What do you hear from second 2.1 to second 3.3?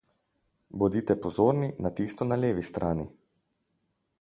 na levi strani.